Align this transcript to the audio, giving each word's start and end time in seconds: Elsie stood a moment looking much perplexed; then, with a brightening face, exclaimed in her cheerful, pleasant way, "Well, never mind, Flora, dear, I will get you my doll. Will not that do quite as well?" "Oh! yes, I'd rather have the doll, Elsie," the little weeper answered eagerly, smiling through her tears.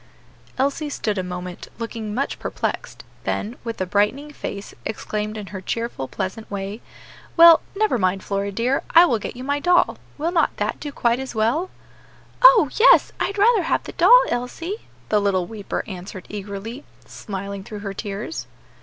Elsie 0.57 0.89
stood 0.89 1.19
a 1.19 1.23
moment 1.23 1.67
looking 1.77 2.11
much 2.15 2.39
perplexed; 2.39 3.03
then, 3.23 3.55
with 3.63 3.79
a 3.79 3.85
brightening 3.85 4.33
face, 4.33 4.73
exclaimed 4.83 5.37
in 5.37 5.45
her 5.53 5.61
cheerful, 5.61 6.07
pleasant 6.07 6.49
way, 6.49 6.81
"Well, 7.37 7.61
never 7.75 7.99
mind, 7.99 8.23
Flora, 8.23 8.51
dear, 8.51 8.81
I 8.95 9.05
will 9.05 9.19
get 9.19 9.35
you 9.35 9.43
my 9.43 9.59
doll. 9.59 9.99
Will 10.17 10.31
not 10.31 10.57
that 10.57 10.79
do 10.79 10.91
quite 10.91 11.19
as 11.19 11.35
well?" 11.35 11.69
"Oh! 12.41 12.71
yes, 12.79 13.11
I'd 13.19 13.37
rather 13.37 13.61
have 13.61 13.83
the 13.83 13.91
doll, 13.91 14.23
Elsie," 14.29 14.87
the 15.09 15.21
little 15.21 15.45
weeper 15.45 15.83
answered 15.85 16.25
eagerly, 16.29 16.83
smiling 17.05 17.63
through 17.63 17.79
her 17.81 17.93
tears. 17.93 18.47